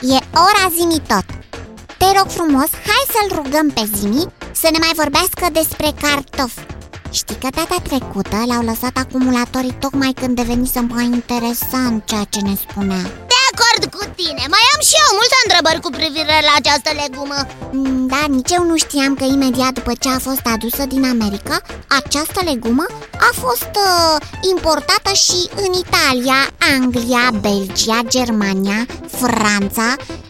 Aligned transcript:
E 0.00 0.18
ora 0.34 0.64
zimi 0.76 1.00
tot. 1.06 1.24
Te 1.98 2.18
rog 2.18 2.28
frumos, 2.28 2.70
hai 2.88 3.04
să-l 3.12 3.36
rugăm 3.42 3.68
pe 3.70 3.88
zimi 3.94 4.24
să 4.52 4.68
ne 4.72 4.78
mai 4.78 4.92
vorbească 4.96 5.46
despre 5.52 5.92
cartofi. 6.00 6.60
Știi 7.10 7.36
că 7.36 7.48
data 7.54 7.76
trecută 7.82 8.36
l-au 8.46 8.62
lăsat 8.62 8.96
acumulatorii 8.96 9.76
tocmai 9.80 10.12
când 10.12 10.36
devenise 10.36 10.80
mai 10.80 11.04
interesant 11.04 12.04
ceea 12.04 12.24
ce 12.24 12.40
ne 12.40 12.54
spunea. 12.54 13.02
De 13.02 13.27
acord 13.58 13.82
cu 13.94 14.04
tine, 14.20 14.44
mai 14.54 14.64
am 14.74 14.80
și 14.88 14.94
eu 15.04 15.10
multe 15.20 15.36
întrebări 15.44 15.80
cu 15.84 15.90
privire 15.98 16.36
la 16.48 16.54
această 16.60 16.90
legumă. 17.02 17.38
Mm, 17.72 18.06
Da, 18.12 18.22
nici 18.28 18.50
eu 18.56 18.64
nu 18.70 18.76
știam 18.76 19.14
că 19.14 19.24
imediat 19.24 19.72
după 19.72 19.92
ce 20.00 20.08
a 20.08 20.18
fost 20.18 20.44
adusă 20.54 20.82
din 20.86 21.04
America 21.04 21.56
Această 22.00 22.40
legumă 22.50 22.86
a 23.28 23.30
fost 23.44 23.72
uh, 23.86 24.16
importată 24.52 25.12
și 25.24 25.38
în 25.64 25.72
Italia, 25.84 26.40
Anglia, 26.76 27.24
Belgia, 27.40 27.98
Germania, 28.08 28.86
Franța. 29.20 29.88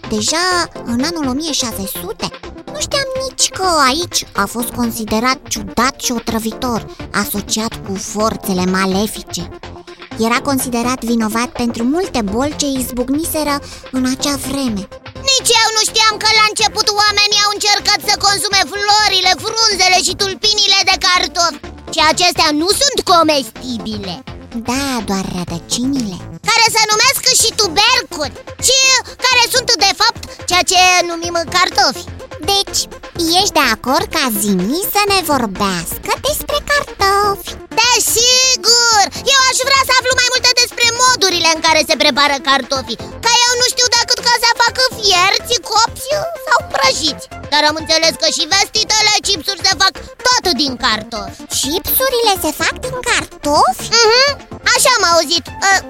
Deja 0.09 0.47
în 0.85 1.01
anul 1.09 1.27
1600 1.29 2.29
Nu 2.73 2.81
știam 2.81 3.09
nici 3.29 3.49
că 3.49 3.67
aici 3.89 4.27
a 4.33 4.47
fost 4.47 4.69
considerat 4.69 5.39
ciudat 5.49 6.01
și 6.01 6.13
otrăvitor 6.13 6.87
Asociat 7.13 7.73
cu 7.87 7.95
forțele 7.95 8.65
malefice 8.65 9.51
Era 10.27 10.39
considerat 10.51 11.01
vinovat 11.11 11.51
pentru 11.63 11.83
multe 11.95 12.21
boli 12.35 12.59
ce 12.61 12.67
izbucniseră 12.81 13.55
în 13.97 14.05
acea 14.15 14.37
vreme. 14.49 14.83
Nici 15.31 15.53
eu 15.63 15.69
nu 15.77 15.83
știam 15.89 16.15
că 16.23 16.29
la 16.39 16.45
început 16.51 16.87
oamenii 17.03 17.45
au 17.45 17.51
încercat 17.57 18.01
să 18.09 18.15
consume 18.27 18.61
florile, 18.73 19.33
frunzele 19.45 19.99
și 20.07 20.19
tulpinile 20.21 20.81
de 20.91 20.97
cartofi. 21.07 21.61
Și 21.95 22.01
acestea 22.13 22.49
nu 22.61 22.69
sunt 22.81 22.99
comestibile. 23.13 24.15
Da, 24.71 24.87
doar 25.09 25.25
rădăcinile. 25.37 26.17
Care 26.51 26.67
se 26.75 26.83
numesc 26.93 27.23
și 27.41 27.49
tuberculi 27.61 28.37
Și 28.67 28.79
care 29.25 29.43
sunt 29.55 29.69
de 29.87 29.93
fapt 30.01 30.23
ceea 30.49 30.65
ce 30.71 30.81
numim 31.11 31.37
cartofi 31.57 32.05
Deci, 32.53 32.81
ești 33.41 33.57
de 33.59 33.65
acord 33.77 34.07
ca 34.17 34.25
Zimi 34.41 34.81
să 34.95 35.03
ne 35.13 35.19
vorbească 35.33 36.11
despre 36.29 36.59
cartofi? 36.71 37.51
Desigur! 37.81 39.03
Eu 39.35 39.41
aș 39.51 39.59
vrea 39.69 39.83
să 39.89 39.93
aflu 39.99 40.13
mai 40.21 40.29
multe 40.33 40.51
despre 40.63 40.87
modurile 41.03 41.49
în 41.55 41.61
care 41.67 41.81
se 41.89 42.01
prepară 42.03 42.37
cartofii. 42.49 43.03
Că 43.25 43.31
eu 43.47 43.53
nu 43.61 43.67
știu 43.73 43.87
decât 43.99 44.19
că 44.27 44.33
se 44.45 44.51
fac 44.63 44.75
fierți, 44.97 45.55
copți 45.71 46.09
sau 46.47 46.59
prăjiți. 46.75 47.25
Dar 47.53 47.63
am 47.71 47.77
înțeles 47.83 48.15
că 48.23 48.29
și 48.37 48.51
vestitele 48.55 49.15
chipsuri 49.27 49.65
se 49.67 49.73
fac 49.83 49.93
tot 50.27 50.45
din 50.63 50.73
cartofi. 50.85 51.39
Chipsurile 51.61 52.35
se 52.45 52.51
fac 52.63 52.75
din 52.87 52.97
cartofi? 53.09 53.87
Mhm, 54.05 54.31
Așa 54.75 54.91
am 54.97 55.05
auzit, 55.13 55.45
uh, 55.69 55.81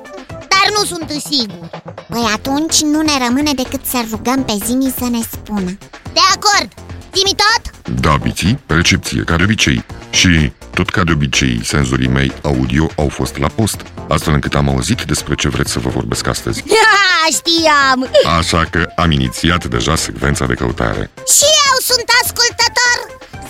dar 0.53 0.67
nu 0.77 0.83
sunt 0.93 1.09
sigur. 1.31 1.67
Păi 2.13 2.25
atunci 2.37 2.79
nu 2.93 3.01
ne 3.09 3.17
rămâne 3.25 3.53
decât 3.63 3.83
să 3.93 3.99
rugăm 4.11 4.41
pe 4.49 4.55
Zimi 4.67 4.95
să 5.01 5.07
ne 5.15 5.23
spună 5.33 5.73
De 6.19 6.25
acord, 6.35 6.69
zi 7.15 7.35
tot? 7.45 7.63
Da, 8.01 8.17
biții, 8.17 8.59
percepție, 8.67 9.23
ca 9.23 9.37
de 9.37 9.43
obicei. 9.43 9.85
Și, 10.11 10.53
tot 10.75 10.89
ca 10.89 11.05
de 11.05 11.13
obicei, 11.13 11.61
senzorii 11.65 12.09
mei 12.09 12.33
audio 12.43 12.91
au 12.97 13.09
fost 13.09 13.37
la 13.39 13.49
post, 13.49 13.81
astfel 14.09 14.35
încât 14.35 14.55
am 14.55 14.69
auzit 14.69 15.03
despre 15.03 15.35
ce 15.35 15.49
vreți 15.49 15.71
să 15.71 15.79
vă 15.79 15.89
vorbesc 15.89 16.27
astăzi. 16.27 16.63
Ha, 16.89 17.27
știam! 17.39 18.11
Așa 18.39 18.65
că 18.71 18.93
am 18.97 19.11
inițiat 19.11 19.65
deja 19.65 19.97
secvența 19.97 20.47
de 20.47 20.55
căutare. 20.55 21.11
Și 21.37 21.49
eu 21.69 21.77
sunt 21.91 22.09
ascultător 22.23 22.97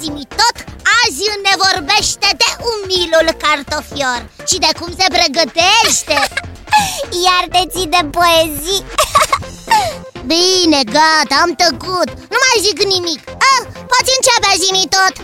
Zimi 0.01 0.27
tot, 0.41 0.57
azi 1.01 1.25
ne 1.47 1.55
vorbește 1.65 2.29
de 2.43 2.49
umilul 2.73 3.29
cartofior 3.45 4.21
Și 4.49 4.59
de 4.59 4.71
cum 4.79 4.91
se 4.99 5.07
pregătește 5.17 6.19
Iar 7.27 7.45
te 7.53 7.63
ții 7.73 7.93
de 7.97 8.03
poezii 8.17 8.85
Bine, 10.35 10.81
gata, 10.85 11.37
am 11.43 11.53
tăcut. 11.65 12.09
Nu 12.33 12.39
mai 12.45 12.57
zic 12.67 12.79
nimic. 12.95 13.21
Ah, 13.29 13.63
Poți 13.93 14.13
începe 14.17 14.51
zimi 14.65 14.89
tot. 14.97 15.15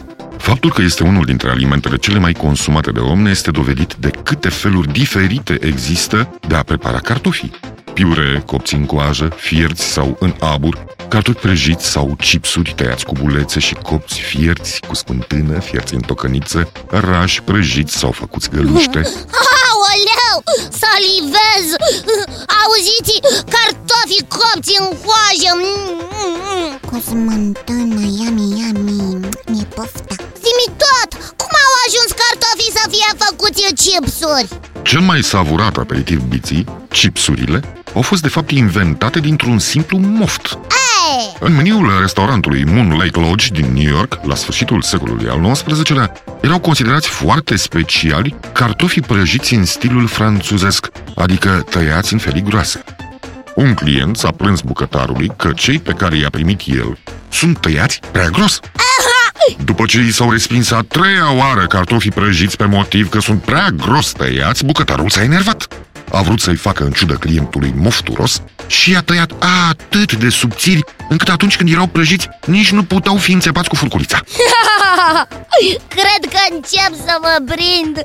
Faptul 0.40 0.72
că 0.72 0.82
este 0.82 1.02
unul 1.02 1.24
dintre 1.24 1.50
alimentele 1.50 1.96
cele 1.96 2.18
mai 2.18 2.32
consumate 2.32 2.90
de 2.90 2.98
om 3.00 3.20
ne 3.22 3.30
este 3.30 3.50
dovedit 3.50 3.94
de 3.94 4.10
câte 4.22 4.48
feluri 4.48 4.92
diferite 4.92 5.58
există 5.60 6.38
de 6.48 6.54
a 6.54 6.62
prepara 6.62 6.98
cartofii. 6.98 7.52
Piure, 7.92 8.42
copți 8.46 8.74
în 8.74 8.86
coajă, 8.86 9.28
fierți 9.36 9.84
sau 9.84 10.16
în 10.20 10.34
abur, 10.40 10.84
cartofi 11.08 11.38
prăjiți 11.38 11.86
sau 11.90 12.14
chipsuri 12.20 12.72
tăiați 12.76 13.04
cu 13.04 13.14
bulețe 13.22 13.58
și 13.60 13.74
copți 13.74 14.20
fierți 14.20 14.80
cu 14.88 14.94
spântână, 14.94 15.58
fierți 15.60 15.94
în 15.94 16.00
tocăniță, 16.00 16.72
rași 16.90 17.42
prăjiți 17.42 17.96
sau 17.98 18.10
făcuți 18.10 18.50
găluște, 18.50 19.02
Aoleu, 20.34 20.42
salivez 20.82 21.66
Auziți, 22.60 23.16
cartofii 23.54 24.26
copți 24.38 24.74
în 24.80 24.86
coajă 25.04 25.52
Mm, 25.62 25.82
mm, 26.20 26.36
mm. 26.44 26.78
Cu 26.90 26.96
smântână, 27.08 28.00
yummy, 28.20 28.46
yummy 28.60 29.28
Mi-e 29.50 29.64
pofta 29.74 30.14
Zimi 30.44 30.68
tot, 30.82 31.10
cum 31.40 31.52
au 31.64 31.72
ajuns 31.86 32.10
cartofii 32.22 32.76
să 32.78 32.84
fie 32.92 33.10
făcuți 33.22 33.62
chipsuri? 33.82 34.48
Cel 34.82 35.00
mai 35.00 35.22
savurat 35.22 35.76
aperitiv 35.76 36.20
biții, 36.22 36.64
chipsurile, 36.88 37.60
au 37.94 38.02
fost 38.02 38.22
de 38.22 38.28
fapt 38.28 38.50
inventate 38.50 39.20
dintr-un 39.20 39.58
simplu 39.58 39.98
moft. 39.98 40.58
Ei, 41.16 41.36
În 41.40 41.54
meniul 41.54 41.98
restaurantului 42.00 42.64
Moon 42.64 42.90
Lake 42.90 43.20
Lodge 43.20 43.46
din 43.52 43.72
New 43.72 43.92
York, 43.94 44.18
la 44.22 44.34
sfârșitul 44.34 44.82
secolului 44.82 45.28
al 45.28 45.50
XIX-lea, 45.52 46.12
erau 46.44 46.58
considerați 46.58 47.08
foarte 47.08 47.56
speciali 47.56 48.36
cartofii 48.52 49.02
prăjiți 49.02 49.54
în 49.54 49.64
stilul 49.64 50.06
franțuzesc, 50.06 50.88
adică 51.14 51.64
tăiați 51.70 52.12
în 52.12 52.18
felii 52.18 52.42
groase. 52.42 52.84
Un 53.54 53.74
client 53.74 54.16
s-a 54.16 54.30
plâns 54.30 54.60
bucătarului 54.60 55.32
că 55.36 55.52
cei 55.52 55.78
pe 55.78 55.92
care 55.92 56.16
i-a 56.16 56.30
primit 56.30 56.60
el 56.66 56.98
sunt 57.28 57.58
tăiați 57.60 58.00
prea 58.12 58.28
gros. 58.28 58.60
După 59.64 59.84
ce 59.86 59.98
i 59.98 60.10
s-au 60.10 60.30
respins 60.30 60.70
a 60.70 60.80
treia 60.88 61.32
oară 61.32 61.66
cartofii 61.66 62.10
prăjiți 62.10 62.56
pe 62.56 62.64
motiv 62.64 63.08
că 63.08 63.20
sunt 63.20 63.42
prea 63.42 63.68
gros 63.70 64.12
tăiați, 64.12 64.64
bucătarul 64.64 65.10
s-a 65.10 65.22
enervat. 65.22 65.66
A 66.10 66.22
vrut 66.22 66.40
să-i 66.40 66.56
facă 66.56 66.84
în 66.84 66.90
ciudă 66.90 67.14
clientului 67.14 67.74
mofturos 67.76 68.42
și 68.66 68.90
i-a 68.90 69.02
tăiat 69.02 69.32
atât 69.68 70.14
de 70.14 70.28
subțiri 70.28 70.84
încât 71.08 71.28
atunci 71.28 71.56
când 71.56 71.70
erau 71.70 71.86
prăjiți 71.86 72.28
nici 72.46 72.70
nu 72.70 72.82
puteau 72.82 73.16
fi 73.16 73.32
înțepați 73.32 73.68
cu 73.68 73.74
furculița. 73.74 74.20
cred 75.88 76.32
că 76.32 76.38
încep 76.50 77.06
să 77.06 77.18
mă 77.20 77.44
prind 77.44 78.04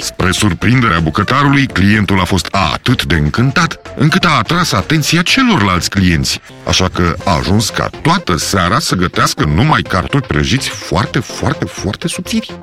Spre 0.00 0.30
surprinderea 0.30 0.98
bucătarului, 0.98 1.66
clientul 1.66 2.20
a 2.20 2.24
fost 2.24 2.48
atât 2.50 3.04
de 3.04 3.14
încântat 3.14 3.80
încât 3.96 4.24
a 4.24 4.36
atras 4.38 4.72
atenția 4.72 5.22
celorlalți 5.22 5.90
clienți, 5.90 6.40
așa 6.66 6.88
că 6.88 7.14
a 7.24 7.30
ajuns 7.30 7.68
ca 7.68 7.90
toată 8.02 8.36
seara 8.36 8.78
să 8.78 8.94
gătească 8.94 9.44
numai 9.44 9.82
cartofi 9.82 10.26
prăjiți 10.26 10.68
foarte, 10.68 11.18
foarte, 11.18 11.64
foarte 11.64 12.08
subțiri. 12.08 12.58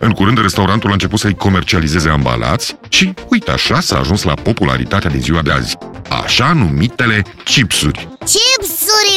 În 0.00 0.12
curând, 0.12 0.40
restaurantul 0.40 0.90
a 0.90 0.92
început 0.92 1.18
să-i 1.18 1.34
comercializeze 1.34 2.08
ambalați 2.08 2.76
și, 2.88 3.14
uite 3.28 3.50
așa, 3.50 3.80
s-a 3.80 3.98
ajuns 3.98 4.22
la 4.22 4.34
popularitatea 4.34 5.10
de 5.10 5.18
ziua 5.18 5.42
de 5.42 5.50
azi, 5.50 5.76
așa 6.08 6.52
numitele 6.52 7.22
chipsuri. 7.44 8.08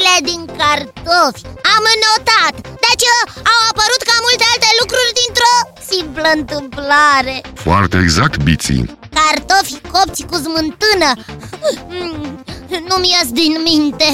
Chipsurile 0.07 0.31
din 0.31 0.45
cartofi 0.57 1.41
Am 1.75 1.83
notat 2.05 2.53
Deci 2.85 3.05
au 3.53 3.59
apărut 3.71 4.01
ca 4.09 4.15
multe 4.27 4.45
alte 4.53 4.69
lucruri 4.81 5.11
dintr-o 5.21 5.55
simplă 5.91 6.27
întâmplare 6.39 7.35
Foarte 7.53 7.97
exact, 8.05 8.43
biții. 8.43 8.97
Cartofi 9.17 9.75
copți 9.91 10.23
cu 10.29 10.35
smântână 10.35 11.09
Mm, 11.89 12.43
Nu-mi 12.89 13.09
ies 13.15 13.29
din 13.31 13.53
minte 13.63 14.09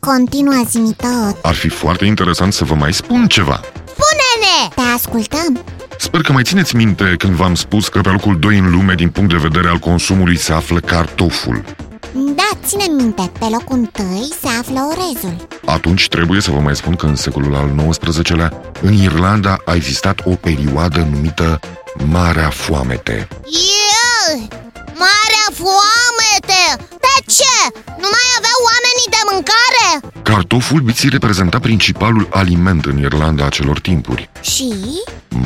Continuă 0.00 0.62
Zimi 0.68 0.94
tot 0.94 1.36
Ar 1.42 1.54
fi 1.54 1.68
foarte 1.68 2.04
interesant 2.04 2.52
să 2.52 2.64
vă 2.64 2.74
mai 2.74 2.92
spun 2.92 3.26
ceva. 3.26 3.60
Spune-ne! 3.94 4.58
Te 4.74 4.94
ascultăm 4.94 5.64
Sper 5.98 6.20
că 6.20 6.32
mai 6.32 6.42
țineți 6.42 6.76
minte 6.76 7.14
când 7.18 7.32
v-am 7.32 7.54
spus 7.54 7.88
că 7.88 8.00
pe 8.00 8.08
locul 8.08 8.38
2 8.38 8.58
în 8.58 8.70
lume 8.70 8.94
din 8.94 9.10
punct 9.10 9.30
de 9.30 9.36
vedere 9.48 9.68
al 9.68 9.78
consumului 9.78 10.38
se 10.38 10.52
află 10.52 10.80
cartoful. 10.80 11.64
Da, 12.18 12.58
ține 12.64 12.84
minte, 12.96 13.30
pe 13.38 13.44
locul 13.50 13.76
întâi 13.76 14.28
se 14.40 14.48
află 14.58 14.80
orezul 14.90 15.46
Atunci 15.64 16.08
trebuie 16.08 16.40
să 16.40 16.50
vă 16.50 16.58
mai 16.58 16.76
spun 16.76 16.94
că 16.94 17.06
în 17.06 17.16
secolul 17.16 17.54
al 17.54 17.90
XIX-lea, 17.90 18.52
în 18.82 18.92
Irlanda 18.92 19.56
a 19.64 19.74
existat 19.74 20.20
o 20.24 20.34
perioadă 20.34 21.08
numită 21.10 21.60
Marea 22.04 22.48
Foamete. 22.48 23.28
Eu! 23.44 23.85
Cartoful 30.26 30.80
biții 30.80 31.08
reprezenta 31.08 31.58
principalul 31.58 32.28
aliment 32.30 32.84
în 32.84 32.98
Irlanda 32.98 33.44
a 33.44 33.48
celor 33.48 33.80
timpuri. 33.80 34.30
Și? 34.40 34.72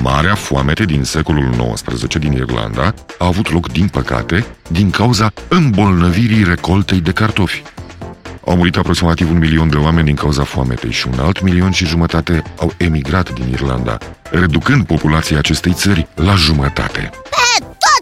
Marea 0.03 0.35
foamete 0.35 0.85
din 0.85 1.05
secolul 1.05 1.75
XIX 1.75 2.17
din 2.17 2.33
Irlanda 2.33 2.95
a 3.19 3.27
avut 3.27 3.53
loc, 3.53 3.73
din 3.73 3.89
păcate, 3.89 4.47
din 4.69 4.91
cauza 4.91 5.33
îmbolnăvirii 5.49 6.45
recoltei 6.45 7.01
de 7.01 7.13
cartofi. 7.13 7.63
Au 8.47 8.57
murit 8.57 8.77
aproximativ 8.77 9.31
un 9.31 9.39
milion 9.39 9.71
de 9.71 9.77
oameni 9.77 10.07
din 10.07 10.15
cauza 10.15 10.45
foametei 10.45 10.93
și 10.93 11.09
un 11.13 11.19
alt 11.19 11.43
milion 11.43 11.71
și 11.71 11.87
jumătate 11.87 12.43
au 12.59 12.73
emigrat 12.77 13.33
din 13.33 13.49
Irlanda, 13.49 13.99
reducând 14.31 14.87
populația 14.87 15.39
acestei 15.39 15.73
țări 15.73 16.09
la 16.15 16.35
jumătate. 16.35 17.11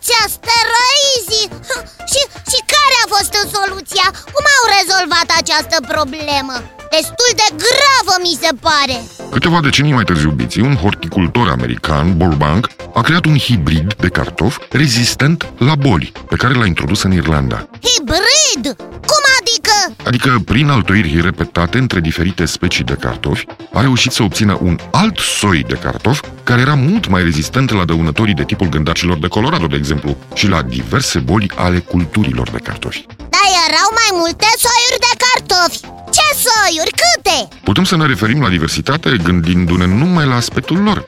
Pe 0.08 0.14
toți 0.14 0.26
asteroizii! 0.26 1.48
Și, 2.12 2.20
și 2.50 2.60
care 2.74 2.96
a 3.02 3.06
fost 3.14 3.32
soluția? 3.56 4.06
Cum 4.34 4.44
au 4.56 4.64
rezolvat 4.78 5.28
această 5.40 5.76
problemă 5.92 6.54
Destul 6.96 7.30
de 7.40 7.48
gravă, 7.64 8.14
mi 8.26 8.38
se 8.42 8.50
pare 8.66 8.96
Câteva 9.30 9.60
decenii 9.60 9.92
mai 9.92 10.04
târziu, 10.04 10.30
biții, 10.30 10.62
un 10.70 10.76
horticultor 10.76 11.48
american, 11.48 12.16
Burbank, 12.16 12.68
a 12.94 13.00
creat 13.00 13.24
un 13.24 13.38
hibrid 13.38 13.94
de 13.94 14.08
cartof 14.08 14.58
rezistent 14.70 15.52
la 15.58 15.74
boli, 15.74 16.12
pe 16.28 16.36
care 16.36 16.54
l-a 16.54 16.66
introdus 16.66 17.02
în 17.02 17.12
Irlanda. 17.12 17.68
Hibrid? 17.88 18.76
Cum 19.10 19.22
adică? 20.04 20.28
Adică, 20.28 20.42
prin 20.44 20.68
altoiri 20.68 21.20
repetate 21.20 21.78
între 21.78 22.00
diferite 22.00 22.44
specii 22.44 22.84
de 22.84 22.94
cartofi, 23.00 23.46
a 23.72 23.80
reușit 23.80 24.12
să 24.12 24.22
obțină 24.22 24.58
un 24.60 24.78
alt 24.90 25.18
soi 25.18 25.62
de 25.62 25.74
cartof 25.74 26.22
care 26.42 26.60
era 26.60 26.74
mult 26.74 27.08
mai 27.08 27.22
rezistent 27.22 27.70
la 27.72 27.84
dăunătorii 27.84 28.34
de 28.34 28.44
tipul 28.44 28.68
gândacilor 28.68 29.18
de 29.18 29.28
Colorado, 29.28 29.66
de 29.66 29.76
exemplu, 29.76 30.16
și 30.34 30.48
la 30.48 30.62
diverse 30.62 31.18
boli 31.18 31.50
ale 31.54 31.78
culturilor 31.78 32.50
de 32.50 32.58
cartofi. 32.58 33.06
Da, 33.16 33.42
erau 33.68 33.88
mai 34.00 34.10
multe 34.20 34.46
soiuri 34.64 35.04
de 35.06 35.12
cartofi 35.24 35.80
Ce 36.10 36.38
soiuri? 36.44 36.90
Câte? 36.90 37.48
Putem 37.64 37.84
să 37.84 37.96
ne 37.96 38.06
referim 38.06 38.42
la 38.42 38.48
diversitate 38.48 39.16
gândindu-ne 39.22 39.86
numai 39.86 40.26
la 40.26 40.34
aspectul 40.34 40.82
lor, 40.82 41.06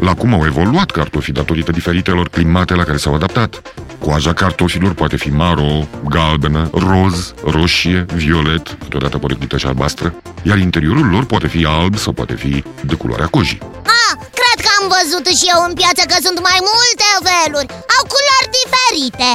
la 0.00 0.14
cum 0.14 0.34
au 0.34 0.44
evoluat 0.44 0.90
cartofii 0.90 1.32
datorită 1.32 1.72
diferitelor 1.72 2.28
climate 2.28 2.74
la 2.74 2.84
care 2.84 2.96
s-au 2.96 3.14
adaptat. 3.14 3.62
Coaja 4.02 4.32
cartofilor 4.32 4.92
poate 4.94 5.16
fi 5.16 5.28
maro, 5.30 5.86
galbenă, 6.08 6.70
roz, 6.72 7.34
roșie, 7.44 8.04
violet, 8.14 8.76
câteodată 8.82 9.18
poreclită 9.18 9.56
și 9.56 9.66
albastră, 9.66 10.14
iar 10.42 10.58
interiorul 10.58 11.06
lor 11.14 11.24
poate 11.24 11.48
fi 11.48 11.64
alb 11.64 11.94
sau 12.04 12.12
poate 12.12 12.34
fi 12.34 12.64
de 12.90 12.94
culoarea 12.94 13.26
cojii. 13.36 13.58
Ah, 14.00 14.12
cred 14.38 14.58
că 14.64 14.70
am 14.80 14.86
văzut 14.96 15.24
și 15.38 15.46
eu 15.54 15.60
în 15.68 15.74
piață 15.80 16.02
că 16.10 16.16
sunt 16.26 16.38
mai 16.48 16.58
multe 16.70 17.08
feluri. 17.28 17.68
Au 17.96 18.02
culori 18.14 18.48
diferite. 18.60 19.28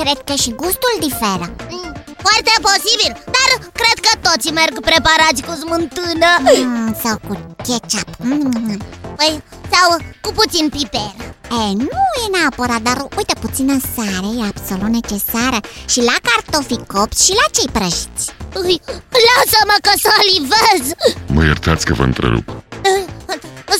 Cred 0.00 0.18
că 0.28 0.34
și 0.42 0.50
gustul 0.62 0.94
diferă. 1.06 1.46
Mm, 1.74 1.92
Foarte 2.26 2.52
posibil, 2.68 3.12
dar 3.36 3.50
cred 3.80 3.96
că 4.06 4.12
toți 4.28 4.48
merg 4.60 4.74
preparați 4.90 5.40
cu 5.46 5.52
smântână. 5.62 6.30
Mm, 6.64 6.96
Sau 7.04 7.16
cu 7.26 7.32
ketchup. 7.66 8.08
Mm. 8.18 8.78
Păi, 9.18 9.42
sau 9.72 9.88
cu 10.20 10.30
puțin 10.32 10.68
piper 10.68 11.14
E, 11.50 11.72
nu 11.72 12.00
e 12.22 12.36
neapărat, 12.38 12.80
dar 12.80 12.98
uite, 13.16 13.34
puțină 13.40 13.76
sare 13.94 14.28
e 14.40 14.52
absolut 14.52 14.88
necesară. 14.88 15.58
Și 15.88 16.00
la 16.10 16.16
cartofii 16.28 16.86
copți 16.86 17.24
și 17.24 17.32
la 17.40 17.46
cei 17.56 17.68
prăjiți. 17.72 18.24
Ui, 18.54 18.80
Lasă-mă 19.26 19.76
că 19.84 19.92
salivez. 20.06 20.94
Mă 21.26 21.44
iertați 21.44 21.84
că 21.84 21.92
vă 21.94 22.02
întrerup. 22.02 22.46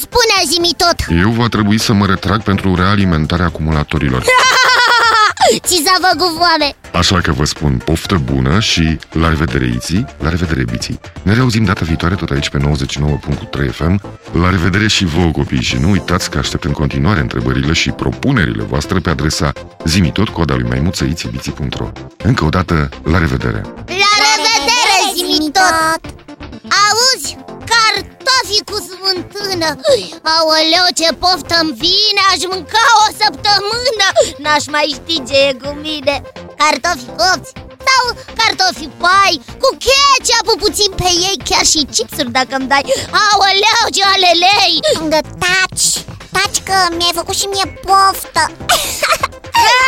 Spune 0.05 0.37
zi 0.51 0.75
tot. 0.77 1.19
Eu 1.23 1.31
va 1.31 1.49
trebui 1.49 1.79
să 1.79 1.93
mă 1.93 2.07
retrag 2.07 2.43
pentru 2.43 2.75
realimentarea 2.75 3.45
acumulatorilor. 3.45 4.23
Ți 5.57 5.83
s-a 5.85 6.09
făcut 6.09 6.37
foame 6.37 6.75
Așa 6.93 7.21
că 7.21 7.33
vă 7.33 7.45
spun 7.45 7.83
poftă 7.85 8.21
bună 8.25 8.61
și 8.61 8.99
la 9.13 9.29
revedere 9.29 9.67
Iții, 9.75 10.07
la 10.19 10.29
revedere 10.29 10.65
Biții. 10.65 11.01
Ne 11.23 11.35
reauzim 11.35 11.65
data 11.65 11.85
viitoare 11.85 12.15
tot 12.15 12.31
aici 12.31 12.49
pe 12.51 12.59
99.3 12.59 13.71
FM. 13.71 14.03
La 14.33 14.51
revedere 14.51 14.89
și 14.89 15.05
vouă 15.05 15.31
copii 15.31 15.63
și 15.63 15.77
nu 15.77 15.91
uitați 15.91 16.31
că 16.31 16.39
aștept 16.39 16.65
în 16.65 16.73
continuare 16.73 17.21
întrebările 17.21 17.73
și 17.73 17.91
propunerile 17.91 18.63
voastre 18.63 18.99
pe 18.99 19.11
adresa 19.11 19.53
zimitot 19.85 20.29
coda 20.29 20.55
lui 20.55 20.69
maimuță 20.69 21.05
itibiții.ro 21.05 21.91
Încă 22.17 22.45
o 22.45 22.49
dată, 22.49 22.89
la 23.05 23.19
revedere! 23.19 23.61
La 23.87 24.13
revedere, 24.25 24.99
zi 25.15 25.51
tot 25.51 26.15
Auzi? 26.85 27.37
Cartofi 27.71 28.59
cu 28.69 28.77
smântână 28.89 29.69
Aoleu, 30.35 30.87
ce 30.99 31.09
poftă-mi 31.23 31.77
vine 31.83 32.23
Aș 32.33 32.41
mânca 32.53 32.85
o 33.05 33.07
săptămână 33.21 34.07
N-aș 34.43 34.65
mai 34.75 34.89
ști 34.97 35.23
ce 35.29 35.37
e 35.49 35.53
cu 35.63 35.71
mine 35.85 36.15
Cartofi 36.61 37.07
copți 37.21 37.53
sau 37.89 38.05
cartofi 38.39 38.87
pai 39.03 39.35
Cu 39.63 39.69
ketchup 39.85 40.49
puțin 40.63 40.91
pe 41.01 41.11
ei 41.29 41.37
Chiar 41.49 41.65
și 41.73 41.89
chipsuri 41.95 42.31
dacă 42.31 42.55
îmi 42.59 42.69
dai 42.69 42.85
Aoleu, 43.25 43.83
ce 43.95 44.03
alelei 44.15 44.75
Taci, 45.45 45.89
taci 46.35 46.63
că 46.69 46.95
mi-ai 46.97 47.13
făcut 47.15 47.35
și 47.35 47.47
mie 47.47 47.67
poftă 47.87 48.45
Zimi! 49.59 49.88